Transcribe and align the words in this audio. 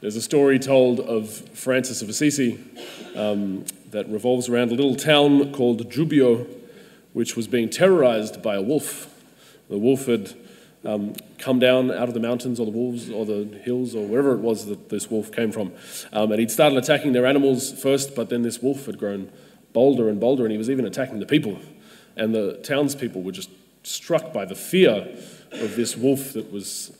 There's 0.00 0.14
a 0.14 0.22
story 0.22 0.60
told 0.60 1.00
of 1.00 1.28
Francis 1.28 2.02
of 2.02 2.08
Assisi 2.08 2.60
um, 3.16 3.64
that 3.90 4.08
revolves 4.08 4.48
around 4.48 4.70
a 4.70 4.76
little 4.76 4.94
town 4.94 5.52
called 5.52 5.90
Gubbio, 5.90 6.46
which 7.14 7.34
was 7.34 7.48
being 7.48 7.68
terrorized 7.68 8.40
by 8.40 8.54
a 8.54 8.62
wolf. 8.62 9.12
The 9.68 9.76
wolf 9.76 10.06
had 10.06 10.34
um, 10.84 11.14
come 11.38 11.58
down 11.58 11.90
out 11.90 12.06
of 12.06 12.14
the 12.14 12.20
mountains 12.20 12.60
or 12.60 12.66
the 12.66 12.70
wolves 12.70 13.10
or 13.10 13.26
the 13.26 13.58
hills 13.64 13.96
or 13.96 14.06
wherever 14.06 14.34
it 14.34 14.38
was 14.38 14.66
that 14.66 14.88
this 14.88 15.10
wolf 15.10 15.32
came 15.32 15.50
from. 15.50 15.72
Um, 16.12 16.30
and 16.30 16.38
he'd 16.38 16.52
started 16.52 16.78
attacking 16.78 17.12
their 17.12 17.26
animals 17.26 17.72
first, 17.72 18.14
but 18.14 18.28
then 18.28 18.42
this 18.42 18.62
wolf 18.62 18.86
had 18.86 18.98
grown 19.00 19.32
bolder 19.72 20.08
and 20.08 20.20
bolder, 20.20 20.44
and 20.44 20.52
he 20.52 20.58
was 20.58 20.70
even 20.70 20.84
attacking 20.84 21.18
the 21.18 21.26
people. 21.26 21.58
And 22.16 22.32
the 22.32 22.58
townspeople 22.62 23.22
were 23.22 23.32
just 23.32 23.50
struck 23.82 24.32
by 24.32 24.44
the 24.44 24.54
fear 24.54 25.08
of 25.50 25.74
this 25.74 25.96
wolf 25.96 26.34
that 26.34 26.52
was 26.52 26.96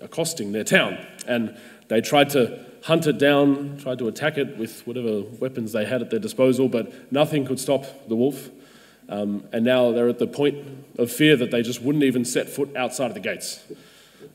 accosting 0.00 0.52
their 0.52 0.64
town. 0.64 0.98
And 1.26 1.56
they 1.88 2.00
tried 2.00 2.30
to 2.30 2.64
hunt 2.84 3.06
it 3.06 3.18
down, 3.18 3.78
tried 3.78 3.98
to 3.98 4.08
attack 4.08 4.36
it 4.36 4.56
with 4.58 4.86
whatever 4.86 5.22
weapons 5.40 5.72
they 5.72 5.84
had 5.84 6.02
at 6.02 6.10
their 6.10 6.20
disposal, 6.20 6.68
but 6.68 7.12
nothing 7.12 7.46
could 7.46 7.58
stop 7.58 8.08
the 8.08 8.16
wolf. 8.16 8.50
Um, 9.08 9.44
and 9.52 9.64
now 9.64 9.92
they're 9.92 10.08
at 10.08 10.18
the 10.18 10.26
point 10.26 10.66
of 10.98 11.10
fear 11.10 11.36
that 11.36 11.50
they 11.50 11.62
just 11.62 11.82
wouldn't 11.82 12.04
even 12.04 12.24
set 12.24 12.48
foot 12.48 12.74
outside 12.76 13.06
of 13.06 13.14
the 13.14 13.20
gates 13.20 13.62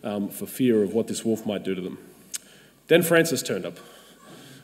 um, 0.04 0.30
for 0.30 0.46
fear 0.46 0.84
of 0.84 0.94
what 0.94 1.08
this 1.08 1.26
wolf 1.26 1.46
might 1.46 1.64
do 1.64 1.76
to 1.76 1.82
them. 1.82 1.98
Then 2.88 3.04
Francis 3.04 3.42
turned 3.44 3.66
up. 3.66 3.78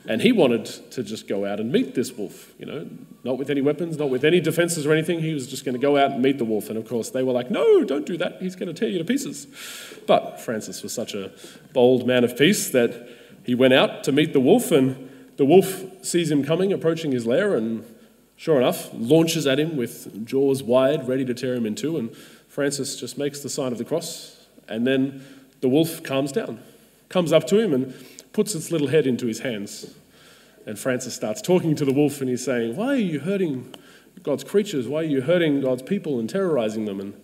And 0.08 0.22
he 0.22 0.30
wanted 0.30 0.66
to 0.92 1.02
just 1.02 1.26
go 1.26 1.44
out 1.44 1.58
and 1.58 1.72
meet 1.72 1.94
this 1.94 2.12
wolf, 2.12 2.52
you 2.58 2.66
know, 2.66 2.88
not 3.24 3.38
with 3.38 3.50
any 3.50 3.60
weapons, 3.60 3.98
not 3.98 4.08
with 4.08 4.24
any 4.24 4.40
defenses 4.40 4.86
or 4.86 4.92
anything. 4.92 5.20
He 5.20 5.34
was 5.34 5.48
just 5.48 5.64
going 5.64 5.74
to 5.74 5.80
go 5.80 5.96
out 5.96 6.12
and 6.12 6.22
meet 6.22 6.38
the 6.38 6.44
wolf. 6.44 6.68
And 6.68 6.78
of 6.78 6.88
course, 6.88 7.10
they 7.10 7.24
were 7.24 7.32
like, 7.32 7.50
no, 7.50 7.82
don't 7.82 8.06
do 8.06 8.16
that. 8.18 8.40
He's 8.40 8.54
going 8.54 8.68
to 8.68 8.74
tear 8.74 8.88
you 8.88 8.98
to 8.98 9.04
pieces. 9.04 9.48
But 10.06 10.40
Francis 10.40 10.82
was 10.84 10.92
such 10.92 11.14
a 11.14 11.32
bold 11.72 12.06
man 12.06 12.22
of 12.22 12.38
peace 12.38 12.70
that 12.70 13.08
he 13.44 13.54
went 13.54 13.74
out 13.74 14.04
to 14.04 14.12
meet 14.12 14.32
the 14.32 14.40
wolf. 14.40 14.70
And 14.70 15.10
the 15.38 15.44
wolf 15.44 15.84
sees 16.02 16.30
him 16.30 16.44
coming, 16.44 16.72
approaching 16.72 17.10
his 17.10 17.26
lair, 17.26 17.56
and 17.56 17.84
sure 18.36 18.58
enough, 18.58 18.90
launches 18.92 19.44
at 19.46 19.58
him 19.58 19.76
with 19.76 20.24
jaws 20.24 20.62
wide, 20.62 21.08
ready 21.08 21.24
to 21.24 21.34
tear 21.34 21.54
him 21.54 21.66
in 21.66 21.74
two. 21.74 21.96
And 21.96 22.16
Francis 22.48 22.94
just 22.94 23.18
makes 23.18 23.40
the 23.40 23.48
sign 23.48 23.72
of 23.72 23.78
the 23.78 23.84
cross. 23.84 24.46
And 24.68 24.86
then 24.86 25.24
the 25.62 25.68
wolf 25.68 26.04
calms 26.04 26.30
down, 26.30 26.60
comes 27.08 27.32
up 27.32 27.46
to 27.48 27.58
him, 27.58 27.74
and 27.74 27.94
puts 28.36 28.54
its 28.54 28.70
little 28.70 28.88
head 28.88 29.06
into 29.06 29.26
his 29.26 29.38
hands. 29.38 29.94
And 30.66 30.78
Francis 30.78 31.14
starts 31.14 31.40
talking 31.40 31.74
to 31.74 31.86
the 31.86 31.92
wolf 31.92 32.20
and 32.20 32.28
he's 32.28 32.44
saying, 32.44 32.76
Why 32.76 32.88
are 32.88 32.96
you 32.96 33.20
hurting 33.20 33.74
God's 34.22 34.44
creatures? 34.44 34.86
Why 34.86 35.00
are 35.00 35.04
you 35.04 35.22
hurting 35.22 35.62
God's 35.62 35.80
people 35.80 36.20
and 36.20 36.28
terrorizing 36.28 36.84
them? 36.84 37.00
And, 37.00 37.14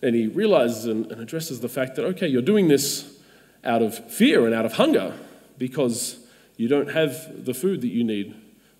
and 0.00 0.16
he 0.16 0.26
realizes 0.26 0.86
and, 0.86 1.04
and 1.12 1.20
addresses 1.20 1.60
the 1.60 1.68
fact 1.68 1.96
that, 1.96 2.06
okay, 2.06 2.26
you're 2.26 2.40
doing 2.40 2.68
this 2.68 3.20
out 3.62 3.82
of 3.82 4.10
fear 4.10 4.46
and 4.46 4.54
out 4.54 4.64
of 4.64 4.72
hunger 4.72 5.12
because 5.58 6.18
you 6.56 6.66
don't 6.66 6.92
have 6.92 7.44
the 7.44 7.52
food 7.52 7.82
that 7.82 7.88
you 7.88 8.02
need 8.02 8.34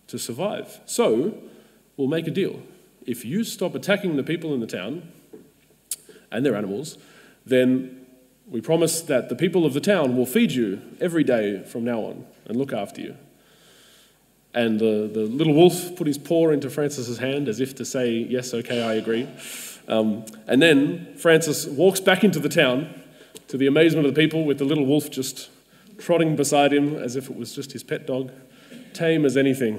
to 0.06 0.18
survive. 0.18 0.80
So 0.86 1.36
we'll 1.98 2.08
make 2.08 2.26
a 2.26 2.30
deal. 2.30 2.62
If 3.04 3.26
you 3.26 3.44
stop 3.44 3.74
attacking 3.74 4.16
the 4.16 4.22
people 4.22 4.54
in 4.54 4.60
the 4.60 4.66
town 4.66 5.12
and 6.32 6.46
their 6.46 6.56
animals, 6.56 6.96
then 7.44 7.97
we 8.50 8.60
promise 8.60 9.02
that 9.02 9.28
the 9.28 9.36
people 9.36 9.66
of 9.66 9.74
the 9.74 9.80
town 9.80 10.16
will 10.16 10.26
feed 10.26 10.52
you 10.52 10.80
every 11.00 11.24
day 11.24 11.62
from 11.64 11.84
now 11.84 12.00
on 12.00 12.26
and 12.46 12.56
look 12.56 12.72
after 12.72 13.00
you. 13.00 13.16
And 14.54 14.80
the, 14.80 15.10
the 15.12 15.20
little 15.20 15.52
wolf 15.52 15.94
put 15.96 16.06
his 16.06 16.18
paw 16.18 16.50
into 16.50 16.70
Francis's 16.70 17.18
hand 17.18 17.48
as 17.48 17.60
if 17.60 17.74
to 17.76 17.84
say, 17.84 18.10
Yes, 18.10 18.54
okay, 18.54 18.82
I 18.82 18.94
agree. 18.94 19.28
Um, 19.86 20.24
and 20.46 20.60
then 20.60 21.14
Francis 21.16 21.66
walks 21.66 22.00
back 22.00 22.24
into 22.24 22.38
the 22.38 22.48
town 22.48 23.02
to 23.48 23.56
the 23.56 23.66
amazement 23.66 24.06
of 24.06 24.14
the 24.14 24.20
people 24.20 24.44
with 24.44 24.58
the 24.58 24.64
little 24.64 24.84
wolf 24.84 25.10
just 25.10 25.50
trotting 25.98 26.36
beside 26.36 26.72
him 26.72 26.94
as 26.94 27.16
if 27.16 27.28
it 27.30 27.36
was 27.36 27.54
just 27.54 27.72
his 27.72 27.82
pet 27.82 28.06
dog, 28.06 28.30
tame 28.92 29.24
as 29.24 29.36
anything. 29.36 29.78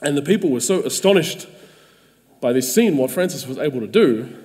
And 0.00 0.16
the 0.16 0.22
people 0.22 0.50
were 0.50 0.60
so 0.60 0.80
astonished 0.82 1.46
by 2.40 2.52
this 2.52 2.72
scene, 2.74 2.96
what 2.96 3.10
Francis 3.10 3.46
was 3.46 3.58
able 3.58 3.80
to 3.80 3.86
do, 3.86 4.43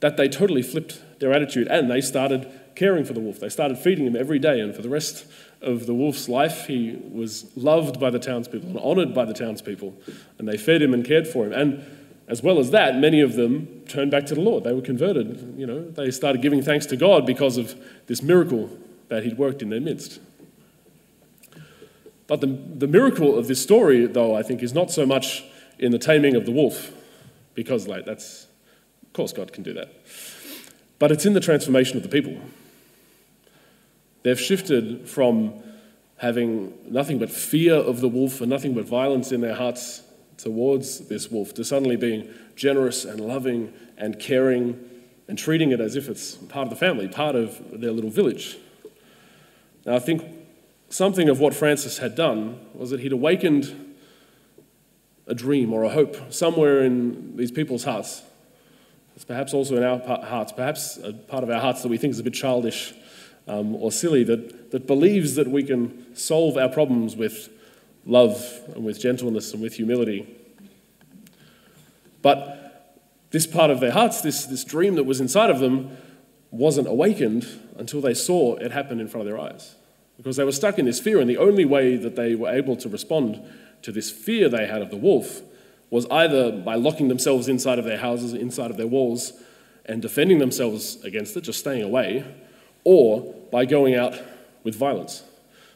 that 0.00 0.16
they 0.16 0.28
totally 0.28 0.62
flipped 0.62 1.02
their 1.20 1.32
attitude 1.32 1.68
and 1.68 1.90
they 1.90 2.00
started 2.00 2.50
caring 2.74 3.04
for 3.04 3.12
the 3.12 3.20
wolf. 3.20 3.40
They 3.40 3.48
started 3.48 3.78
feeding 3.78 4.06
him 4.06 4.16
every 4.16 4.38
day, 4.38 4.60
and 4.60 4.74
for 4.74 4.82
the 4.82 4.88
rest 4.88 5.26
of 5.62 5.86
the 5.86 5.94
wolf's 5.94 6.28
life, 6.28 6.66
he 6.66 6.98
was 7.10 7.50
loved 7.56 8.00
by 8.00 8.10
the 8.10 8.18
townspeople 8.18 8.68
and 8.68 8.78
honored 8.78 9.14
by 9.14 9.24
the 9.24 9.32
townspeople, 9.32 9.94
and 10.38 10.48
they 10.48 10.56
fed 10.56 10.82
him 10.82 10.92
and 10.92 11.04
cared 11.04 11.26
for 11.26 11.46
him. 11.46 11.52
And 11.52 11.84
as 12.26 12.42
well 12.42 12.58
as 12.58 12.70
that, 12.70 12.96
many 12.98 13.20
of 13.20 13.34
them 13.34 13.82
turned 13.86 14.10
back 14.10 14.26
to 14.26 14.34
the 14.34 14.40
Lord. 14.40 14.64
They 14.64 14.72
were 14.72 14.80
converted. 14.82 15.54
You 15.56 15.66
know, 15.66 15.88
they 15.90 16.10
started 16.10 16.42
giving 16.42 16.62
thanks 16.62 16.86
to 16.86 16.96
God 16.96 17.26
because 17.26 17.56
of 17.58 17.74
this 18.06 18.22
miracle 18.22 18.70
that 19.08 19.24
He'd 19.24 19.38
worked 19.38 19.62
in 19.62 19.68
their 19.68 19.80
midst. 19.80 20.20
But 22.26 22.40
the, 22.40 22.46
the 22.46 22.86
miracle 22.86 23.38
of 23.38 23.46
this 23.46 23.62
story, 23.62 24.06
though, 24.06 24.34
I 24.34 24.42
think, 24.42 24.62
is 24.62 24.72
not 24.72 24.90
so 24.90 25.04
much 25.04 25.44
in 25.78 25.92
the 25.92 25.98
taming 25.98 26.34
of 26.34 26.46
the 26.46 26.52
wolf, 26.52 26.92
because, 27.54 27.86
like, 27.86 28.06
that's, 28.06 28.46
of 29.14 29.16
course, 29.16 29.32
God 29.32 29.52
can 29.52 29.62
do 29.62 29.72
that. 29.74 29.92
But 30.98 31.12
it's 31.12 31.24
in 31.24 31.34
the 31.34 31.40
transformation 31.40 31.96
of 31.96 32.02
the 32.02 32.08
people. 32.08 32.36
They've 34.24 34.40
shifted 34.40 35.08
from 35.08 35.54
having 36.16 36.76
nothing 36.90 37.20
but 37.20 37.30
fear 37.30 37.74
of 37.74 38.00
the 38.00 38.08
wolf 38.08 38.40
and 38.40 38.50
nothing 38.50 38.74
but 38.74 38.86
violence 38.86 39.30
in 39.30 39.40
their 39.40 39.54
hearts 39.54 40.02
towards 40.36 41.06
this 41.06 41.30
wolf 41.30 41.54
to 41.54 41.62
suddenly 41.62 41.94
being 41.94 42.28
generous 42.56 43.04
and 43.04 43.20
loving 43.20 43.72
and 43.96 44.18
caring 44.18 44.80
and 45.28 45.38
treating 45.38 45.70
it 45.70 45.80
as 45.80 45.94
if 45.94 46.08
it's 46.08 46.34
part 46.34 46.64
of 46.66 46.70
the 46.70 46.76
family, 46.76 47.06
part 47.06 47.36
of 47.36 47.80
their 47.80 47.92
little 47.92 48.10
village. 48.10 48.58
Now, 49.86 49.94
I 49.94 50.00
think 50.00 50.24
something 50.88 51.28
of 51.28 51.38
what 51.38 51.54
Francis 51.54 51.98
had 51.98 52.16
done 52.16 52.58
was 52.74 52.90
that 52.90 52.98
he'd 52.98 53.12
awakened 53.12 53.94
a 55.28 55.36
dream 55.36 55.72
or 55.72 55.84
a 55.84 55.90
hope 55.90 56.32
somewhere 56.32 56.82
in 56.82 57.36
these 57.36 57.52
people's 57.52 57.84
hearts 57.84 58.24
it's 59.14 59.24
perhaps 59.24 59.54
also 59.54 59.76
in 59.76 59.82
our 59.82 59.98
hearts, 60.24 60.52
perhaps 60.52 60.96
a 60.96 61.12
part 61.12 61.44
of 61.44 61.50
our 61.50 61.60
hearts 61.60 61.82
that 61.82 61.88
we 61.88 61.96
think 61.96 62.12
is 62.12 62.18
a 62.18 62.24
bit 62.24 62.34
childish 62.34 62.92
um, 63.46 63.76
or 63.76 63.92
silly, 63.92 64.24
that, 64.24 64.72
that 64.72 64.86
believes 64.86 65.36
that 65.36 65.48
we 65.48 65.62
can 65.62 66.14
solve 66.16 66.56
our 66.56 66.68
problems 66.68 67.14
with 67.14 67.48
love 68.06 68.44
and 68.74 68.84
with 68.84 69.00
gentleness 69.00 69.52
and 69.52 69.62
with 69.62 69.74
humility. 69.74 70.26
But 72.22 73.04
this 73.30 73.46
part 73.46 73.70
of 73.70 73.80
their 73.80 73.92
hearts, 73.92 74.20
this, 74.20 74.46
this 74.46 74.64
dream 74.64 74.94
that 74.96 75.04
was 75.04 75.20
inside 75.20 75.50
of 75.50 75.60
them, 75.60 75.96
wasn't 76.50 76.88
awakened 76.88 77.46
until 77.76 78.00
they 78.00 78.14
saw 78.14 78.56
it 78.56 78.72
happen 78.72 79.00
in 79.00 79.08
front 79.08 79.26
of 79.26 79.32
their 79.32 79.40
eyes. 79.40 79.74
Because 80.16 80.36
they 80.36 80.44
were 80.44 80.52
stuck 80.52 80.78
in 80.78 80.86
this 80.86 81.00
fear, 81.00 81.20
and 81.20 81.28
the 81.28 81.38
only 81.38 81.64
way 81.64 81.96
that 81.96 82.14
they 82.14 82.34
were 82.34 82.48
able 82.48 82.76
to 82.76 82.88
respond 82.88 83.42
to 83.82 83.92
this 83.92 84.10
fear 84.10 84.48
they 84.48 84.66
had 84.66 84.80
of 84.80 84.90
the 84.90 84.96
wolf 84.96 85.42
was 85.90 86.06
either 86.10 86.50
by 86.50 86.74
locking 86.74 87.08
themselves 87.08 87.48
inside 87.48 87.78
of 87.78 87.84
their 87.84 87.98
houses, 87.98 88.32
inside 88.32 88.70
of 88.70 88.76
their 88.76 88.86
walls, 88.86 89.32
and 89.86 90.00
defending 90.02 90.38
themselves 90.38 91.02
against 91.04 91.36
it, 91.36 91.42
just 91.42 91.58
staying 91.58 91.82
away, 91.82 92.24
or 92.84 93.34
by 93.52 93.64
going 93.64 93.94
out 93.94 94.14
with 94.62 94.74
violence, 94.74 95.22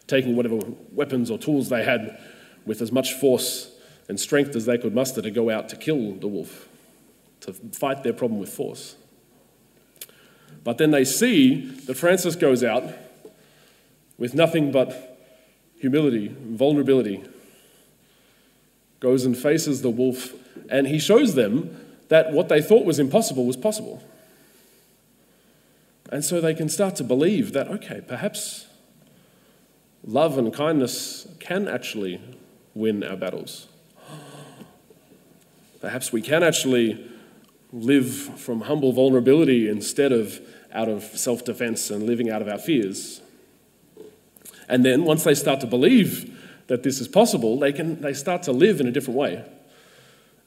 taking 0.06 0.34
whatever 0.34 0.58
weapons 0.92 1.30
or 1.30 1.38
tools 1.38 1.68
they 1.68 1.84
had 1.84 2.18
with 2.64 2.80
as 2.80 2.90
much 2.90 3.12
force 3.14 3.70
and 4.08 4.18
strength 4.18 4.56
as 4.56 4.64
they 4.64 4.78
could 4.78 4.94
muster 4.94 5.20
to 5.22 5.30
go 5.30 5.50
out 5.50 5.68
to 5.68 5.76
kill 5.76 6.14
the 6.14 6.28
wolf, 6.28 6.68
to 7.40 7.52
fight 7.52 8.02
their 8.02 8.12
problem 8.12 8.40
with 8.40 8.48
force. 8.48 8.96
But 10.64 10.78
then 10.78 10.90
they 10.90 11.04
see 11.04 11.70
that 11.86 11.96
Francis 11.96 12.34
goes 12.36 12.64
out 12.64 12.84
with 14.16 14.34
nothing 14.34 14.72
but 14.72 15.18
humility, 15.78 16.34
vulnerability, 16.40 17.22
goes 19.00 19.24
and 19.24 19.36
faces 19.36 19.82
the 19.82 19.90
wolf, 19.90 20.32
and 20.68 20.86
he 20.86 20.98
shows 20.98 21.34
them 21.34 21.76
that 22.08 22.32
what 22.32 22.48
they 22.48 22.60
thought 22.60 22.84
was 22.84 22.98
impossible 22.98 23.44
was 23.46 23.56
possible. 23.56 24.02
And 26.10 26.24
so 26.24 26.40
they 26.40 26.54
can 26.54 26.68
start 26.68 26.96
to 26.96 27.04
believe 27.04 27.52
that, 27.52 27.68
okay, 27.68 28.00
perhaps 28.06 28.66
love 30.04 30.38
and 30.38 30.52
kindness 30.52 31.28
can 31.38 31.68
actually 31.68 32.20
win 32.74 33.04
our 33.04 33.16
battles. 33.16 33.68
Perhaps 35.80 36.12
we 36.12 36.22
can 36.22 36.42
actually 36.42 37.04
live 37.72 38.10
from 38.40 38.62
humble 38.62 38.92
vulnerability 38.92 39.68
instead 39.68 40.12
of 40.12 40.40
out 40.72 40.88
of 40.88 41.02
self 41.02 41.44
defense 41.44 41.90
and 41.90 42.04
living 42.04 42.30
out 42.30 42.42
of 42.42 42.48
our 42.48 42.58
fears. 42.58 43.20
And 44.68 44.84
then 44.84 45.04
once 45.04 45.24
they 45.24 45.34
start 45.34 45.60
to 45.60 45.66
believe 45.66 46.37
that 46.68 46.82
this 46.82 47.00
is 47.00 47.08
possible, 47.08 47.58
they, 47.58 47.72
can, 47.72 48.00
they 48.00 48.12
start 48.12 48.42
to 48.44 48.52
live 48.52 48.80
in 48.80 48.86
a 48.86 48.90
different 48.90 49.18
way. 49.18 49.44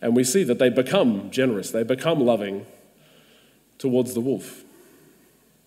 And 0.01 0.15
we 0.15 0.23
see 0.23 0.43
that 0.43 0.57
they 0.57 0.69
become 0.69 1.29
generous, 1.29 1.71
they 1.71 1.83
become 1.83 2.19
loving 2.19 2.65
towards 3.77 4.13
the 4.13 4.21
wolf. 4.21 4.63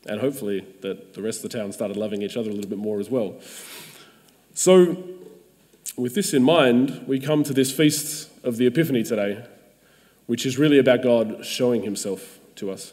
And 0.06 0.20
hopefully, 0.20 0.66
that 0.82 1.14
the 1.14 1.22
rest 1.22 1.44
of 1.44 1.50
the 1.50 1.58
town 1.58 1.72
started 1.72 1.96
loving 1.96 2.22
each 2.22 2.36
other 2.36 2.50
a 2.50 2.52
little 2.52 2.68
bit 2.68 2.78
more 2.78 3.00
as 3.00 3.10
well. 3.10 3.36
So, 4.52 5.02
with 5.96 6.14
this 6.14 6.34
in 6.34 6.42
mind, 6.42 7.04
we 7.06 7.18
come 7.20 7.42
to 7.44 7.54
this 7.54 7.72
feast 7.72 8.28
of 8.44 8.56
the 8.56 8.66
Epiphany 8.66 9.02
today, 9.02 9.44
which 10.26 10.44
is 10.44 10.58
really 10.58 10.78
about 10.78 11.02
God 11.02 11.44
showing 11.44 11.82
himself 11.82 12.38
to 12.56 12.70
us. 12.70 12.92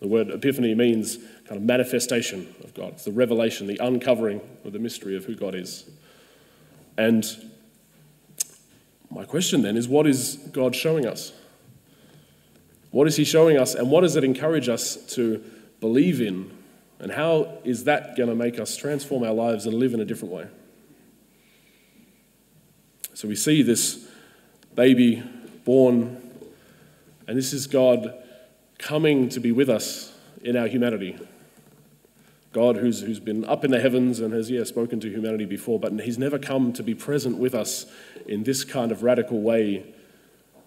The 0.00 0.08
word 0.08 0.30
epiphany 0.30 0.74
means 0.74 1.16
kind 1.46 1.56
of 1.56 1.62
manifestation 1.62 2.52
of 2.64 2.74
God. 2.74 2.94
It's 2.94 3.04
the 3.04 3.12
revelation, 3.12 3.68
the 3.68 3.78
uncovering 3.78 4.40
of 4.64 4.72
the 4.72 4.80
mystery 4.80 5.16
of 5.16 5.26
who 5.26 5.36
God 5.36 5.54
is. 5.54 5.88
And 6.96 7.24
my 9.10 9.24
question 9.24 9.62
then 9.62 9.76
is 9.76 9.88
what 9.88 10.06
is 10.06 10.36
God 10.52 10.74
showing 10.74 11.06
us? 11.06 11.32
What 12.90 13.06
is 13.06 13.16
He 13.16 13.24
showing 13.24 13.56
us, 13.58 13.74
and 13.74 13.90
what 13.90 14.02
does 14.02 14.16
it 14.16 14.24
encourage 14.24 14.68
us 14.68 14.96
to 15.14 15.42
believe 15.80 16.20
in? 16.20 16.50
And 16.98 17.10
how 17.10 17.58
is 17.64 17.84
that 17.84 18.16
going 18.16 18.28
to 18.28 18.34
make 18.34 18.60
us 18.60 18.76
transform 18.76 19.24
our 19.24 19.32
lives 19.32 19.66
and 19.66 19.74
live 19.74 19.94
in 19.94 20.00
a 20.00 20.04
different 20.04 20.32
way? 20.32 20.46
So 23.14 23.28
we 23.28 23.34
see 23.34 23.62
this 23.62 24.08
baby 24.74 25.22
born, 25.64 26.20
and 27.26 27.36
this 27.36 27.52
is 27.52 27.66
God 27.66 28.14
coming 28.78 29.28
to 29.30 29.40
be 29.40 29.52
with 29.52 29.68
us 29.68 30.12
in 30.42 30.56
our 30.56 30.66
humanity. 30.66 31.18
God, 32.52 32.76
who's, 32.76 33.00
who's 33.00 33.20
been 33.20 33.44
up 33.46 33.64
in 33.64 33.70
the 33.70 33.80
heavens 33.80 34.20
and 34.20 34.32
has, 34.34 34.50
yeah, 34.50 34.64
spoken 34.64 35.00
to 35.00 35.08
humanity 35.08 35.46
before, 35.46 35.80
but 35.80 35.92
he's 36.00 36.18
never 36.18 36.38
come 36.38 36.72
to 36.74 36.82
be 36.82 36.94
present 36.94 37.38
with 37.38 37.54
us 37.54 37.86
in 38.26 38.42
this 38.42 38.62
kind 38.62 38.92
of 38.92 39.02
radical 39.02 39.40
way 39.40 39.86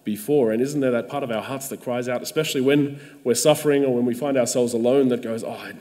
before. 0.02 0.52
And 0.52 0.60
isn't 0.60 0.80
there 0.80 0.90
that 0.90 1.08
part 1.08 1.22
of 1.22 1.30
our 1.30 1.42
hearts 1.42 1.68
that 1.68 1.82
cries 1.82 2.08
out, 2.08 2.22
especially 2.22 2.60
when 2.60 3.00
we're 3.22 3.34
suffering 3.34 3.84
or 3.84 3.94
when 3.94 4.04
we 4.04 4.14
find 4.14 4.36
ourselves 4.36 4.72
alone, 4.72 5.08
that 5.08 5.22
goes, 5.22 5.44
Oh, 5.44 5.50
I, 5.50 5.74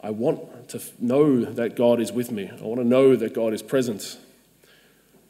I 0.00 0.10
want 0.10 0.68
to 0.70 0.80
know 1.00 1.44
that 1.44 1.76
God 1.76 2.00
is 2.00 2.12
with 2.12 2.30
me. 2.30 2.50
I 2.50 2.62
want 2.62 2.80
to 2.80 2.86
know 2.86 3.16
that 3.16 3.34
God 3.34 3.52
is 3.52 3.62
present. 3.62 4.18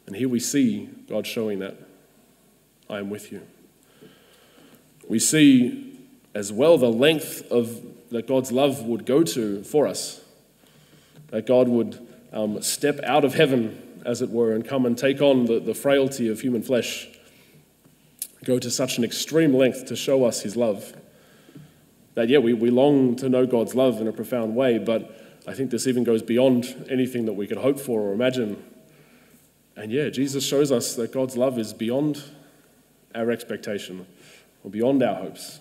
And 0.05 0.15
here 0.15 0.29
we 0.29 0.39
see 0.39 0.89
God 1.07 1.25
showing 1.25 1.59
that 1.59 1.77
I 2.89 2.99
am 2.99 3.09
with 3.09 3.31
you. 3.31 3.41
We 5.07 5.19
see 5.19 5.99
as 6.33 6.51
well 6.51 6.77
the 6.77 6.91
length 6.91 7.49
of 7.51 7.81
that 8.13 8.27
God's 8.27 8.51
love 8.51 8.83
would 8.83 9.05
go 9.05 9.23
to 9.23 9.63
for 9.63 9.87
us. 9.87 10.21
That 11.29 11.47
God 11.47 11.67
would 11.67 12.07
um, 12.31 12.61
step 12.61 12.99
out 13.03 13.25
of 13.25 13.33
heaven, 13.33 14.01
as 14.05 14.21
it 14.21 14.29
were, 14.29 14.53
and 14.53 14.65
come 14.65 14.85
and 14.85 14.95
take 14.97 15.19
on 15.19 15.45
the, 15.45 15.59
the 15.59 15.73
frailty 15.73 16.29
of 16.29 16.41
human 16.41 16.61
flesh. 16.61 17.07
Go 18.43 18.59
to 18.59 18.69
such 18.69 18.97
an 18.97 19.03
extreme 19.03 19.53
length 19.53 19.87
to 19.87 19.95
show 19.95 20.25
us 20.25 20.41
his 20.43 20.55
love. 20.55 20.93
That, 22.13 22.29
yeah, 22.29 22.37
we, 22.37 22.53
we 22.53 22.69
long 22.69 23.15
to 23.15 23.29
know 23.29 23.47
God's 23.47 23.73
love 23.73 23.99
in 23.99 24.07
a 24.07 24.13
profound 24.13 24.55
way, 24.55 24.77
but 24.77 25.41
I 25.47 25.53
think 25.53 25.71
this 25.71 25.87
even 25.87 26.03
goes 26.03 26.21
beyond 26.21 26.87
anything 26.91 27.25
that 27.25 27.33
we 27.33 27.47
could 27.47 27.57
hope 27.57 27.79
for 27.79 28.01
or 28.01 28.13
imagine. 28.13 28.63
And 29.75 29.91
yeah, 29.91 30.09
Jesus 30.09 30.45
shows 30.45 30.71
us 30.71 30.93
that 30.95 31.11
God's 31.11 31.35
love 31.35 31.57
is 31.57 31.73
beyond 31.73 32.23
our 33.15 33.31
expectation 33.31 34.05
or 34.63 34.69
beyond 34.69 35.01
our 35.01 35.15
hopes. 35.15 35.59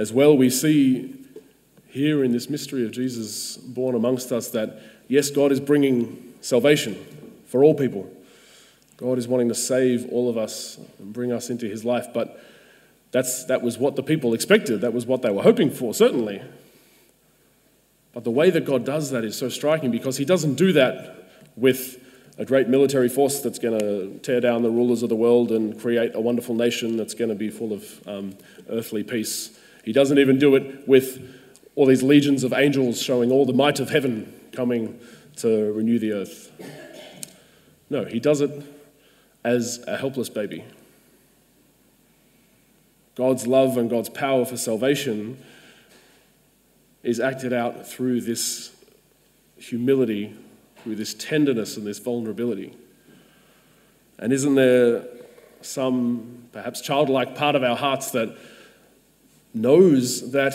As 0.00 0.14
well, 0.14 0.34
we 0.34 0.48
see 0.48 1.14
here 1.88 2.24
in 2.24 2.32
this 2.32 2.48
mystery 2.48 2.86
of 2.86 2.90
Jesus 2.90 3.58
born 3.58 3.94
amongst 3.94 4.32
us 4.32 4.48
that, 4.52 4.80
yes, 5.08 5.28
God 5.28 5.52
is 5.52 5.60
bringing 5.60 6.32
salvation 6.40 6.96
for 7.44 7.62
all 7.62 7.74
people. 7.74 8.10
God 8.96 9.18
is 9.18 9.28
wanting 9.28 9.50
to 9.50 9.54
save 9.54 10.10
all 10.10 10.30
of 10.30 10.38
us 10.38 10.78
and 10.98 11.12
bring 11.12 11.32
us 11.32 11.50
into 11.50 11.66
his 11.66 11.84
life, 11.84 12.06
but 12.14 12.42
that's, 13.10 13.44
that 13.44 13.60
was 13.60 13.76
what 13.76 13.94
the 13.94 14.02
people 14.02 14.32
expected. 14.32 14.80
That 14.80 14.94
was 14.94 15.04
what 15.04 15.20
they 15.20 15.28
were 15.28 15.42
hoping 15.42 15.70
for, 15.70 15.92
certainly. 15.92 16.40
But 18.14 18.24
the 18.24 18.30
way 18.30 18.48
that 18.48 18.64
God 18.64 18.86
does 18.86 19.10
that 19.10 19.22
is 19.22 19.36
so 19.36 19.50
striking 19.50 19.90
because 19.90 20.16
he 20.16 20.24
doesn't 20.24 20.54
do 20.54 20.72
that 20.72 21.28
with 21.56 22.02
a 22.38 22.46
great 22.46 22.70
military 22.70 23.10
force 23.10 23.40
that's 23.40 23.58
going 23.58 23.78
to 23.78 24.18
tear 24.20 24.40
down 24.40 24.62
the 24.62 24.70
rulers 24.70 25.02
of 25.02 25.10
the 25.10 25.14
world 25.14 25.52
and 25.52 25.78
create 25.78 26.12
a 26.14 26.20
wonderful 26.22 26.54
nation 26.54 26.96
that's 26.96 27.12
going 27.12 27.28
to 27.28 27.34
be 27.34 27.50
full 27.50 27.74
of 27.74 28.08
um, 28.08 28.34
earthly 28.70 29.04
peace. 29.04 29.58
He 29.84 29.92
doesn't 29.92 30.18
even 30.18 30.38
do 30.38 30.54
it 30.56 30.86
with 30.86 31.20
all 31.74 31.86
these 31.86 32.02
legions 32.02 32.44
of 32.44 32.52
angels 32.52 33.00
showing 33.00 33.30
all 33.30 33.46
the 33.46 33.52
might 33.52 33.80
of 33.80 33.90
heaven 33.90 34.32
coming 34.52 35.00
to 35.36 35.72
renew 35.72 35.98
the 35.98 36.12
earth. 36.12 36.50
No, 37.88 38.04
he 38.04 38.20
does 38.20 38.40
it 38.40 38.50
as 39.44 39.82
a 39.86 39.96
helpless 39.96 40.28
baby. 40.28 40.64
God's 43.14 43.46
love 43.46 43.76
and 43.76 43.90
God's 43.90 44.08
power 44.08 44.44
for 44.44 44.56
salvation 44.56 45.42
is 47.02 47.18
acted 47.18 47.52
out 47.52 47.86
through 47.86 48.20
this 48.20 48.74
humility, 49.56 50.34
through 50.82 50.96
this 50.96 51.14
tenderness 51.14 51.76
and 51.76 51.86
this 51.86 51.98
vulnerability. 51.98 52.76
And 54.18 54.32
isn't 54.32 54.54
there 54.54 55.04
some 55.62 56.44
perhaps 56.52 56.80
childlike 56.80 57.34
part 57.34 57.56
of 57.56 57.62
our 57.62 57.76
hearts 57.76 58.10
that 58.12 58.36
knows 59.54 60.32
that 60.32 60.54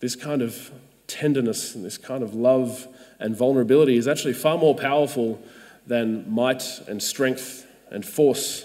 this 0.00 0.16
kind 0.16 0.42
of 0.42 0.70
tenderness 1.06 1.74
and 1.74 1.84
this 1.84 1.98
kind 1.98 2.22
of 2.22 2.34
love 2.34 2.86
and 3.18 3.36
vulnerability 3.36 3.96
is 3.96 4.08
actually 4.08 4.32
far 4.32 4.56
more 4.56 4.74
powerful 4.74 5.42
than 5.86 6.30
might 6.32 6.62
and 6.88 7.02
strength 7.02 7.66
and 7.90 8.04
force. 8.04 8.64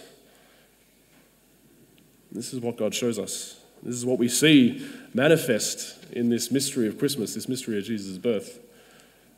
This 2.32 2.54
is 2.54 2.60
what 2.60 2.78
God 2.78 2.94
shows 2.94 3.18
us. 3.20 3.60
This 3.84 3.96
is 3.96 4.06
what 4.06 4.18
we 4.18 4.28
see 4.28 4.88
manifest 5.14 6.04
in 6.12 6.30
this 6.30 6.52
mystery 6.52 6.88
of 6.88 6.98
Christmas, 6.98 7.36
this 7.36 7.48
mystery 7.48 7.78
of 7.78 7.84
Jesus' 7.84 8.18
birth. 8.18 8.60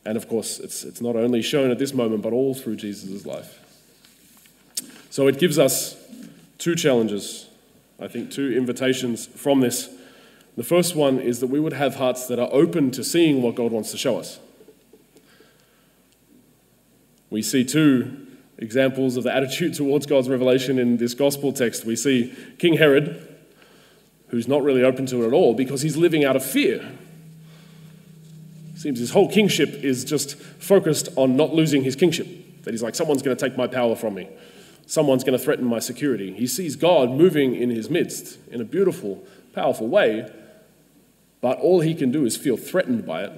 And 0.05 0.15
of 0.15 0.27
course, 0.27 0.59
it's, 0.59 0.83
it's 0.83 1.01
not 1.01 1.15
only 1.15 1.41
shown 1.41 1.69
at 1.69 1.79
this 1.79 1.93
moment, 1.93 2.21
but 2.21 2.31
all 2.33 2.53
through 2.53 2.77
Jesus' 2.77 3.25
life. 3.25 3.59
So 5.09 5.27
it 5.27 5.37
gives 5.39 5.59
us 5.59 5.97
two 6.57 6.75
challenges 6.75 7.46
I 7.99 8.07
think, 8.07 8.31
two 8.31 8.51
invitations 8.55 9.25
from 9.25 9.59
this. 9.59 9.89
The 10.55 10.63
first 10.63 10.95
one 10.95 11.19
is 11.19 11.39
that 11.39 11.47
we 11.47 11.59
would 11.59 11.73
have 11.73 11.95
hearts 11.95 12.27
that 12.27 12.39
are 12.39 12.49
open 12.51 12.91
to 12.91 13.03
seeing 13.03 13.41
what 13.41 13.55
God 13.55 13.71
wants 13.71 13.91
to 13.91 13.97
show 13.97 14.17
us. 14.17 14.39
We 17.29 17.41
see 17.41 17.63
two 17.63 18.27
examples 18.57 19.17
of 19.17 19.23
the 19.23 19.35
attitude 19.35 19.73
towards 19.75 20.05
God's 20.05 20.29
revelation 20.29 20.79
in 20.79 20.97
this 20.97 21.13
gospel 21.13 21.51
text. 21.51 21.85
We 21.85 21.95
see 21.95 22.35
King 22.59 22.73
Herod, 22.73 23.35
who's 24.29 24.47
not 24.47 24.63
really 24.63 24.83
open 24.83 25.05
to 25.07 25.23
it 25.23 25.27
at 25.27 25.33
all 25.33 25.53
because 25.53 25.81
he's 25.81 25.97
living 25.97 26.23
out 26.23 26.35
of 26.35 26.43
fear. 26.43 26.91
Seems 28.75 28.99
his 28.99 29.11
whole 29.11 29.31
kingship 29.31 29.69
is 29.83 30.05
just 30.05 30.37
focused 30.37 31.09
on 31.15 31.35
not 31.35 31.53
losing 31.53 31.83
his 31.83 31.95
kingship. 31.95 32.27
That 32.63 32.71
he's 32.71 32.83
like, 32.83 32.93
someone's 32.93 33.23
going 33.23 33.35
to 33.35 33.49
take 33.49 33.57
my 33.57 33.65
power 33.65 33.95
from 33.95 34.13
me 34.13 34.29
someone's 34.87 35.23
going 35.23 35.37
to 35.37 35.43
threaten 35.43 35.65
my 35.65 35.79
security. 35.79 36.33
He 36.33 36.47
sees 36.47 36.75
God 36.75 37.11
moving 37.11 37.53
in 37.53 37.69
his 37.69 37.89
midst 37.89 38.39
in 38.49 38.61
a 38.61 38.65
beautiful, 38.65 39.23
powerful 39.53 39.87
way, 39.87 40.31
but 41.41 41.59
all 41.59 41.81
he 41.81 41.93
can 41.93 42.11
do 42.11 42.25
is 42.25 42.35
feel 42.35 42.57
threatened 42.57 43.05
by 43.05 43.25
it, 43.25 43.33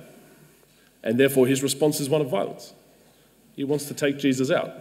and 1.03 1.19
therefore 1.19 1.47
his 1.47 1.61
response 1.61 1.99
is 1.99 2.07
one 2.07 2.21
of 2.21 2.29
violence. 2.29 2.73
He 3.55 3.63
wants 3.63 3.85
to 3.85 3.93
take 3.93 4.19
Jesus 4.19 4.49
out. 4.49 4.71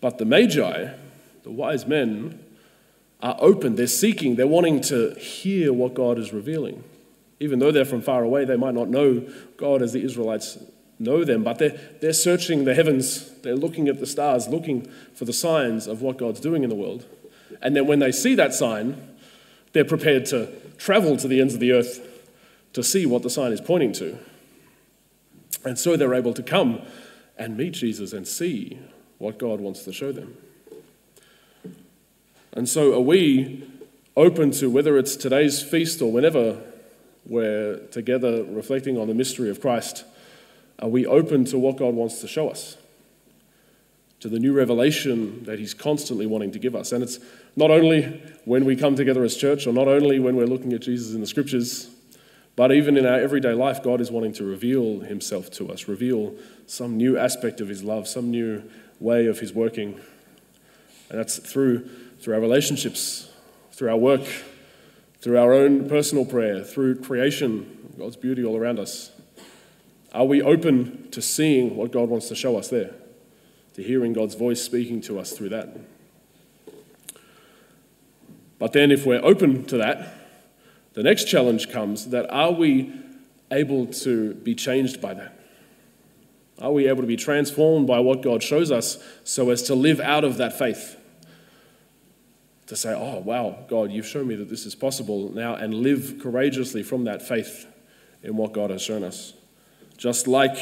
But 0.00 0.18
the 0.18 0.24
Magi, 0.24 0.88
the 1.44 1.50
wise 1.50 1.86
men, 1.86 2.40
are 3.20 3.36
open, 3.38 3.76
they're 3.76 3.86
seeking, 3.86 4.36
they're 4.36 4.46
wanting 4.46 4.80
to 4.82 5.14
hear 5.14 5.72
what 5.72 5.94
God 5.94 6.18
is 6.18 6.32
revealing. 6.32 6.82
Even 7.40 7.58
though 7.58 7.70
they're 7.70 7.84
from 7.84 8.00
far 8.00 8.22
away, 8.22 8.44
they 8.44 8.56
might 8.56 8.74
not 8.74 8.88
know 8.88 9.28
God 9.56 9.82
as 9.82 9.92
the 9.92 10.02
Israelites 10.02 10.58
know 10.98 11.24
them, 11.24 11.42
but 11.42 11.58
they're, 11.58 11.78
they're 12.00 12.12
searching 12.12 12.64
the 12.64 12.74
heavens, 12.74 13.30
they're 13.42 13.56
looking 13.56 13.88
at 13.88 14.00
the 14.00 14.06
stars, 14.06 14.48
looking 14.48 14.90
for 15.14 15.24
the 15.24 15.32
signs 15.32 15.86
of 15.86 16.02
what 16.02 16.16
God's 16.16 16.40
doing 16.40 16.62
in 16.62 16.70
the 16.70 16.76
world. 16.76 17.04
And 17.62 17.76
then 17.76 17.86
when 17.86 17.98
they 17.98 18.12
see 18.12 18.34
that 18.34 18.54
sign, 18.54 19.16
they're 19.72 19.84
prepared 19.84 20.26
to 20.26 20.50
travel 20.78 21.16
to 21.16 21.28
the 21.28 21.40
ends 21.40 21.54
of 21.54 21.60
the 21.60 21.72
earth 21.72 22.00
to 22.72 22.82
see 22.82 23.06
what 23.06 23.22
the 23.22 23.30
sign 23.30 23.52
is 23.52 23.60
pointing 23.60 23.92
to. 23.94 24.18
And 25.64 25.78
so 25.78 25.96
they're 25.96 26.14
able 26.14 26.34
to 26.34 26.42
come 26.42 26.82
and 27.36 27.56
meet 27.56 27.72
Jesus 27.72 28.12
and 28.12 28.26
see 28.26 28.78
what 29.18 29.38
God 29.38 29.60
wants 29.60 29.84
to 29.84 29.92
show 29.92 30.12
them. 30.12 30.36
And 32.52 32.68
so, 32.68 32.94
are 32.94 33.00
we 33.00 33.68
open 34.16 34.50
to 34.52 34.70
whether 34.70 34.96
it's 34.96 35.16
today's 35.16 35.62
feast 35.62 36.00
or 36.00 36.10
whenever 36.10 36.58
we're 37.26 37.78
together 37.88 38.44
reflecting 38.44 38.96
on 38.96 39.08
the 39.08 39.14
mystery 39.14 39.50
of 39.50 39.60
Christ? 39.60 40.04
Are 40.78 40.88
we 40.88 41.06
open 41.06 41.44
to 41.46 41.58
what 41.58 41.76
God 41.76 41.94
wants 41.94 42.20
to 42.20 42.28
show 42.28 42.48
us? 42.48 42.76
To 44.20 44.28
the 44.28 44.38
new 44.38 44.52
revelation 44.52 45.44
that 45.44 45.58
He's 45.58 45.74
constantly 45.74 46.26
wanting 46.26 46.52
to 46.52 46.58
give 46.58 46.74
us. 46.74 46.92
And 46.92 47.02
it's 47.02 47.18
not 47.54 47.70
only 47.70 48.20
when 48.44 48.64
we 48.64 48.76
come 48.76 48.96
together 48.96 49.24
as 49.24 49.36
church, 49.36 49.66
or 49.66 49.72
not 49.72 49.88
only 49.88 50.18
when 50.18 50.36
we're 50.36 50.46
looking 50.46 50.72
at 50.72 50.82
Jesus 50.82 51.14
in 51.14 51.20
the 51.20 51.26
scriptures, 51.26 51.90
but 52.56 52.72
even 52.72 52.96
in 52.96 53.04
our 53.06 53.18
everyday 53.18 53.52
life, 53.52 53.82
God 53.82 54.00
is 54.00 54.10
wanting 54.10 54.32
to 54.34 54.44
reveal 54.44 55.00
Himself 55.00 55.50
to 55.52 55.70
us, 55.70 55.88
reveal 55.88 56.34
some 56.66 56.96
new 56.96 57.18
aspect 57.18 57.60
of 57.60 57.68
His 57.68 57.82
love, 57.82 58.08
some 58.08 58.30
new 58.30 58.62
way 59.00 59.26
of 59.26 59.40
His 59.40 59.52
working. 59.52 60.00
And 61.10 61.18
that's 61.18 61.38
through, 61.38 61.88
through 62.20 62.34
our 62.34 62.40
relationships, 62.40 63.30
through 63.72 63.90
our 63.90 63.96
work, 63.96 64.26
through 65.20 65.38
our 65.38 65.52
own 65.52 65.88
personal 65.88 66.24
prayer, 66.24 66.64
through 66.64 67.00
creation, 67.00 67.92
God's 67.98 68.16
beauty 68.16 68.44
all 68.44 68.56
around 68.56 68.78
us. 68.78 69.10
Are 70.12 70.24
we 70.24 70.40
open 70.42 71.10
to 71.10 71.20
seeing 71.20 71.76
what 71.76 71.92
God 71.92 72.08
wants 72.08 72.28
to 72.28 72.34
show 72.34 72.56
us 72.56 72.68
there? 72.68 72.94
To 73.74 73.82
hearing 73.82 74.12
God's 74.12 74.34
voice 74.34 74.62
speaking 74.62 75.00
to 75.02 75.18
us 75.18 75.32
through 75.32 75.50
that? 75.50 75.76
But 78.58 78.72
then, 78.72 78.90
if 78.90 79.04
we're 79.04 79.22
open 79.22 79.66
to 79.66 79.76
that, 79.76 80.14
the 80.94 81.02
next 81.02 81.24
challenge 81.24 81.70
comes 81.70 82.08
that 82.08 82.30
are 82.30 82.52
we 82.52 82.92
able 83.50 83.86
to 83.86 84.34
be 84.34 84.54
changed 84.54 85.00
by 85.00 85.14
that? 85.14 85.38
Are 86.60 86.72
we 86.72 86.88
able 86.88 87.02
to 87.02 87.06
be 87.06 87.16
transformed 87.16 87.86
by 87.86 87.98
what 87.98 88.22
God 88.22 88.42
shows 88.42 88.70
us 88.70 88.98
so 89.24 89.50
as 89.50 89.62
to 89.64 89.74
live 89.74 90.00
out 90.00 90.24
of 90.24 90.38
that 90.38 90.58
faith? 90.58 90.96
To 92.68 92.76
say, 92.76 92.94
oh, 92.94 93.18
wow, 93.18 93.64
God, 93.68 93.92
you've 93.92 94.06
shown 94.06 94.26
me 94.26 94.34
that 94.36 94.48
this 94.48 94.64
is 94.64 94.74
possible 94.74 95.30
now, 95.32 95.54
and 95.54 95.74
live 95.74 96.18
courageously 96.20 96.82
from 96.82 97.04
that 97.04 97.20
faith 97.20 97.66
in 98.22 98.36
what 98.36 98.52
God 98.52 98.70
has 98.70 98.82
shown 98.82 99.04
us. 99.04 99.34
Just 99.96 100.26
like 100.26 100.56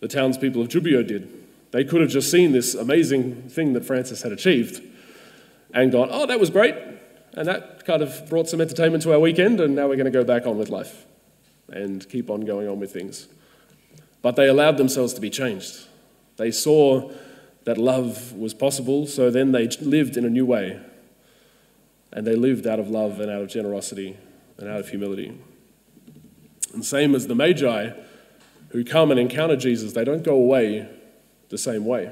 the 0.00 0.08
townspeople 0.08 0.62
of 0.62 0.68
Gubbio 0.68 1.06
did. 1.06 1.30
They 1.72 1.84
could 1.84 2.00
have 2.00 2.10
just 2.10 2.30
seen 2.30 2.52
this 2.52 2.74
amazing 2.74 3.48
thing 3.48 3.74
that 3.74 3.84
Francis 3.84 4.22
had 4.22 4.32
achieved 4.32 4.82
and 5.72 5.92
gone, 5.92 6.08
oh, 6.10 6.26
that 6.26 6.40
was 6.40 6.50
great. 6.50 6.74
And 7.34 7.46
that 7.46 7.84
kind 7.84 8.02
of 8.02 8.28
brought 8.28 8.48
some 8.48 8.60
entertainment 8.60 9.04
to 9.04 9.12
our 9.12 9.20
weekend, 9.20 9.60
and 9.60 9.76
now 9.76 9.86
we're 9.86 9.96
going 9.96 10.06
to 10.06 10.10
go 10.10 10.24
back 10.24 10.46
on 10.46 10.58
with 10.58 10.68
life 10.68 11.06
and 11.68 12.08
keep 12.08 12.28
on 12.28 12.40
going 12.40 12.66
on 12.66 12.80
with 12.80 12.92
things. 12.92 13.28
But 14.22 14.34
they 14.34 14.48
allowed 14.48 14.78
themselves 14.78 15.14
to 15.14 15.20
be 15.20 15.30
changed. 15.30 15.86
They 16.36 16.50
saw 16.50 17.12
that 17.64 17.78
love 17.78 18.32
was 18.32 18.52
possible, 18.52 19.06
so 19.06 19.30
then 19.30 19.52
they 19.52 19.68
lived 19.80 20.16
in 20.16 20.24
a 20.24 20.30
new 20.30 20.44
way. 20.44 20.80
And 22.12 22.26
they 22.26 22.34
lived 22.34 22.66
out 22.66 22.80
of 22.80 22.88
love 22.90 23.20
and 23.20 23.30
out 23.30 23.42
of 23.42 23.48
generosity 23.48 24.16
and 24.58 24.68
out 24.68 24.80
of 24.80 24.88
humility. 24.88 25.38
And 26.74 26.84
same 26.84 27.14
as 27.14 27.28
the 27.28 27.36
Magi 27.36 27.90
who 28.70 28.84
come 28.84 29.10
and 29.10 29.20
encounter 29.20 29.56
Jesus, 29.56 29.92
they 29.92 30.04
don't 30.04 30.22
go 30.22 30.34
away 30.34 30.88
the 31.48 31.58
same 31.58 31.84
way. 31.84 32.10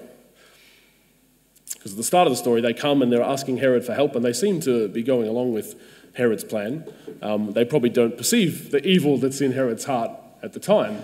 Because 1.73 1.93
at 1.93 1.97
the 1.97 2.05
start 2.05 2.27
of 2.27 2.33
the 2.33 2.37
story, 2.37 2.61
they 2.61 2.75
come 2.75 3.03
and 3.03 3.13
they're 3.13 3.23
asking 3.23 3.59
Herod 3.59 3.85
for 3.85 3.95
help, 3.95 4.15
and 4.17 4.25
they 4.25 4.33
seem 4.33 4.61
to 4.61 4.89
be 4.89 5.03
going 5.03 5.29
along 5.29 5.53
with 5.53 5.81
Herod's 6.15 6.45
plan. 6.45 6.85
Um, 7.23 7.53
they 7.53 7.65
probably 7.65 7.91
don't 7.91 8.17
perceive 8.17 8.71
the 8.71 8.85
evil 8.87 9.19
that's 9.19 9.41
in 9.41 9.53
Herod's 9.53 9.85
heart 9.85 10.11
at 10.43 10.53
the 10.53 10.61
time. 10.61 11.03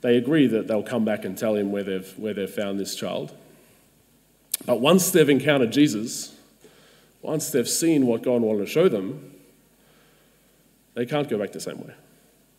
They 0.00 0.16
agree 0.16 0.48
that 0.48 0.66
they'll 0.66 0.82
come 0.82 1.04
back 1.04 1.24
and 1.24 1.38
tell 1.38 1.54
him 1.54 1.70
where 1.70 1.84
they've, 1.84 2.18
where 2.18 2.34
they've 2.34 2.50
found 2.50 2.80
this 2.80 2.96
child. 2.96 3.32
But 4.66 4.80
once 4.80 5.10
they've 5.12 5.28
encountered 5.28 5.72
Jesus, 5.72 6.34
once 7.20 7.50
they've 7.50 7.68
seen 7.68 8.06
what 8.06 8.22
God 8.22 8.42
wanted 8.42 8.60
to 8.60 8.66
show 8.66 8.88
them, 8.88 9.32
they 10.94 11.06
can't 11.06 11.28
go 11.28 11.38
back 11.38 11.52
the 11.52 11.60
same 11.60 11.78
way. 11.78 11.94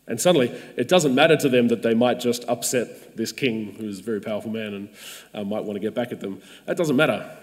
And 0.05 0.19
suddenly, 0.19 0.49
it 0.75 0.87
doesn't 0.89 1.15
matter 1.15 1.37
to 1.37 1.49
them 1.49 1.69
that 1.69 1.81
they 1.81 1.93
might 1.93 2.19
just 2.19 2.43
upset 2.49 3.15
this 3.15 3.31
king, 3.31 3.75
who's 3.75 3.99
a 3.99 4.03
very 4.03 4.19
powerful 4.19 4.51
man 4.51 4.73
and 4.73 4.89
uh, 5.33 5.43
might 5.43 5.63
want 5.63 5.75
to 5.75 5.79
get 5.79 5.93
back 5.93 6.11
at 6.11 6.19
them. 6.19 6.41
That 6.65 6.75
doesn't 6.75 6.95
matter. 6.95 7.37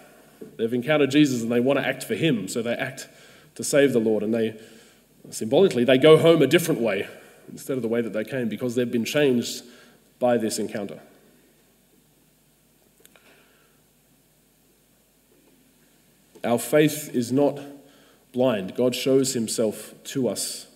They've 0.57 0.73
encountered 0.73 1.11
Jesus 1.11 1.43
and 1.43 1.51
they 1.51 1.61
want 1.61 1.79
to 1.79 1.87
act 1.87 2.05
for 2.05 2.15
him, 2.15 2.49
so 2.49 2.61
they 2.61 2.75
act 2.75 3.09
to 3.55 3.65
save 3.65 3.93
the 3.93 3.99
Lord. 3.99 4.23
And 4.23 4.35
they, 4.35 4.61
symbolically, 5.31 5.85
they 5.85 5.97
go 5.97 6.19
home 6.19 6.43
a 6.43 6.47
different 6.47 6.81
way 6.81 7.09
instead 7.51 7.77
of 7.77 7.83
the 7.83 7.89
way 7.89 8.03
that 8.03 8.13
they 8.13 8.25
came 8.25 8.49
because 8.49 8.75
they've 8.75 8.91
been 8.91 9.05
changed 9.05 9.65
by 10.19 10.37
this 10.37 10.59
encounter. 10.59 11.01
Our 16.45 16.59
faith 16.59 17.11
is 17.15 17.33
not 17.33 17.59
blind. 18.33 18.75
God 18.75 18.95
shows 18.95 19.35
himself 19.35 19.95
to 20.05 20.29
us 20.29 20.67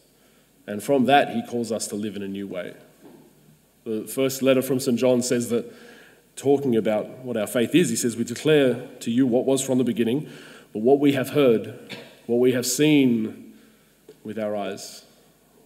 and 0.66 0.82
from 0.82 1.06
that, 1.06 1.30
he 1.30 1.42
calls 1.46 1.70
us 1.70 1.86
to 1.88 1.94
live 1.94 2.16
in 2.16 2.22
a 2.22 2.28
new 2.28 2.46
way. 2.46 2.74
The 3.84 4.06
first 4.06 4.42
letter 4.42 4.62
from 4.62 4.80
St. 4.80 4.98
John 4.98 5.22
says 5.22 5.50
that, 5.50 5.72
talking 6.36 6.74
about 6.74 7.18
what 7.18 7.36
our 7.36 7.46
faith 7.46 7.74
is, 7.74 7.90
he 7.90 7.96
says, 7.96 8.16
We 8.16 8.24
declare 8.24 8.88
to 9.00 9.10
you 9.10 9.26
what 9.26 9.44
was 9.44 9.62
from 9.62 9.78
the 9.78 9.84
beginning, 9.84 10.28
but 10.72 10.80
what 10.80 11.00
we 11.00 11.12
have 11.12 11.30
heard, 11.30 11.96
what 12.26 12.38
we 12.40 12.52
have 12.52 12.66
seen 12.66 13.54
with 14.24 14.38
our 14.38 14.56
eyes, 14.56 15.04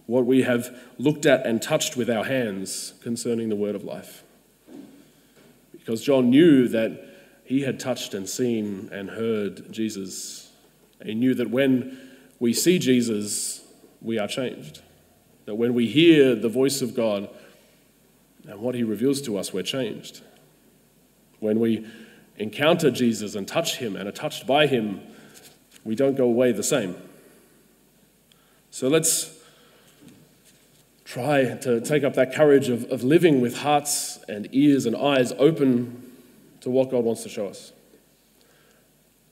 what 0.05 0.25
we 0.25 0.43
have 0.43 0.75
looked 0.97 1.25
at 1.25 1.45
and 1.45 1.61
touched 1.61 1.95
with 1.95 2.09
our 2.09 2.25
hands 2.25 2.93
concerning 3.01 3.49
the 3.49 3.55
word 3.55 3.75
of 3.75 3.83
life. 3.83 4.23
Because 5.71 6.03
John 6.03 6.29
knew 6.29 6.67
that 6.67 7.05
he 7.45 7.61
had 7.61 7.79
touched 7.79 8.13
and 8.13 8.27
seen 8.27 8.89
and 8.91 9.09
heard 9.09 9.71
Jesus. 9.71 10.51
He 11.03 11.15
knew 11.15 11.33
that 11.35 11.49
when 11.49 11.97
we 12.39 12.53
see 12.53 12.79
Jesus, 12.79 13.65
we 14.01 14.19
are 14.19 14.27
changed. 14.27 14.81
That 15.49 15.55
when 15.55 15.73
we 15.73 15.87
hear 15.87 16.35
the 16.35 16.47
voice 16.47 16.83
of 16.83 16.93
God 16.93 17.27
and 18.47 18.61
what 18.61 18.75
he 18.75 18.83
reveals 18.83 19.19
to 19.23 19.35
us, 19.35 19.51
we're 19.51 19.63
changed. 19.63 20.21
When 21.39 21.59
we 21.59 21.87
encounter 22.37 22.91
Jesus 22.91 23.33
and 23.33 23.47
touch 23.47 23.77
him 23.77 23.95
and 23.95 24.07
are 24.07 24.11
touched 24.11 24.45
by 24.45 24.67
him, 24.67 25.01
we 25.83 25.95
don't 25.95 26.15
go 26.15 26.25
away 26.25 26.51
the 26.51 26.61
same. 26.61 26.95
So 28.69 28.89
let's 28.89 29.41
try 31.03 31.55
to 31.55 31.81
take 31.81 32.03
up 32.03 32.13
that 32.13 32.31
courage 32.31 32.69
of, 32.69 32.83
of 32.91 33.03
living 33.03 33.41
with 33.41 33.57
hearts 33.57 34.19
and 34.29 34.47
ears 34.51 34.85
and 34.85 34.95
eyes 34.95 35.31
open 35.39 36.13
to 36.61 36.69
what 36.69 36.91
God 36.91 37.03
wants 37.03 37.23
to 37.23 37.29
show 37.29 37.47
us. 37.47 37.71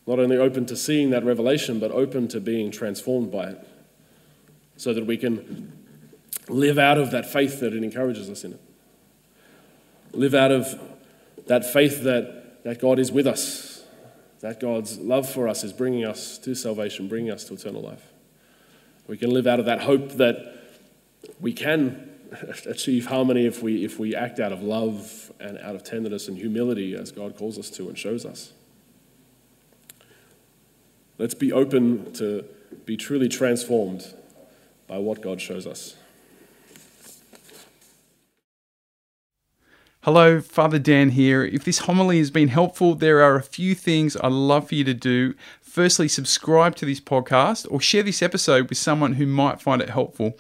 Not 0.07 0.17
only 0.17 0.37
open 0.37 0.65
to 0.65 0.75
seeing 0.75 1.11
that 1.11 1.23
revelation, 1.23 1.79
but 1.79 1.91
open 1.91 2.27
to 2.29 2.39
being 2.39 2.71
transformed 2.71 3.31
by 3.31 3.49
it 3.49 3.67
so 4.77 4.95
that 4.95 5.05
we 5.05 5.17
can 5.17 5.76
live 6.49 6.77
out 6.77 6.97
of 6.97 7.11
that 7.11 7.25
faith 7.25 7.59
that 7.59 7.73
it 7.73 7.83
encourages 7.83 8.29
us 8.29 8.43
in 8.43 8.53
it. 8.53 8.61
Live 10.13 10.33
out 10.33 10.51
of 10.51 10.79
that 11.47 11.65
faith 11.65 12.03
that, 12.03 12.63
that 12.63 12.79
God 12.79 12.99
is 12.99 13.11
with 13.11 13.27
us, 13.27 13.83
that 14.39 14.59
God's 14.59 14.97
love 14.97 15.29
for 15.29 15.47
us 15.47 15.63
is 15.63 15.73
bringing 15.73 16.05
us 16.05 16.37
to 16.39 16.55
salvation, 16.55 17.07
bringing 17.07 17.31
us 17.31 17.43
to 17.45 17.53
eternal 17.53 17.81
life. 17.81 18.11
We 19.07 19.17
can 19.17 19.31
live 19.31 19.47
out 19.47 19.59
of 19.59 19.65
that 19.65 19.81
hope 19.81 20.13
that 20.13 20.57
we 21.39 21.53
can 21.53 22.09
achieve 22.65 23.07
harmony 23.07 23.45
if 23.45 23.63
we, 23.63 23.83
if 23.83 23.99
we 23.99 24.15
act 24.15 24.39
out 24.39 24.51
of 24.51 24.61
love 24.61 25.31
and 25.39 25.57
out 25.59 25.75
of 25.75 25.83
tenderness 25.83 26.27
and 26.27 26.37
humility 26.37 26.95
as 26.95 27.11
God 27.11 27.37
calls 27.37 27.57
us 27.57 27.69
to 27.71 27.87
and 27.87 27.97
shows 27.97 28.25
us. 28.25 28.53
Let's 31.17 31.33
be 31.33 31.51
open 31.51 32.13
to 32.13 32.45
be 32.85 32.95
truly 32.95 33.27
transformed 33.27 34.05
by 34.87 34.97
what 34.97 35.21
God 35.21 35.41
shows 35.41 35.65
us. 35.65 35.95
Hello, 40.07 40.39
Father 40.39 40.79
Dan 40.79 41.09
here. 41.09 41.43
If 41.43 41.65
this 41.65 41.79
homily 41.79 42.19
has 42.19 42.31
been 42.31 42.47
helpful, 42.47 42.95
there 42.95 43.21
are 43.21 43.35
a 43.35 43.43
few 43.43 43.75
things 43.75 44.15
I'd 44.15 44.31
love 44.31 44.69
for 44.69 44.75
you 44.75 44.85
to 44.85 44.93
do. 44.93 45.33
Firstly, 45.59 46.07
subscribe 46.07 46.77
to 46.77 46.85
this 46.85 47.01
podcast 47.01 47.67
or 47.69 47.81
share 47.81 48.03
this 48.03 48.21
episode 48.21 48.69
with 48.69 48.77
someone 48.77 49.15
who 49.15 49.25
might 49.25 49.61
find 49.61 49.81
it 49.81 49.89
helpful. 49.89 50.39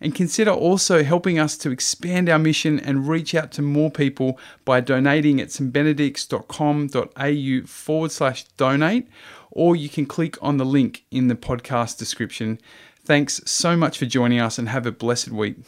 And 0.00 0.16
consider 0.16 0.50
also 0.50 1.04
helping 1.04 1.38
us 1.38 1.56
to 1.58 1.70
expand 1.70 2.28
our 2.28 2.40
mission 2.40 2.80
and 2.80 3.08
reach 3.08 3.36
out 3.36 3.52
to 3.52 3.62
more 3.62 3.88
people 3.88 4.36
by 4.64 4.80
donating 4.80 5.40
at 5.40 5.50
stbenedicts.com.au 5.50 7.66
forward 7.68 8.10
slash 8.10 8.42
donate, 8.56 9.06
or 9.52 9.76
you 9.76 9.88
can 9.88 10.06
click 10.06 10.36
on 10.42 10.56
the 10.56 10.66
link 10.66 11.04
in 11.12 11.28
the 11.28 11.36
podcast 11.36 11.98
description. 11.98 12.58
Thanks 13.04 13.40
so 13.46 13.76
much 13.76 13.96
for 13.96 14.06
joining 14.06 14.40
us 14.40 14.58
and 14.58 14.70
have 14.70 14.86
a 14.86 14.90
blessed 14.90 15.30
week. 15.30 15.58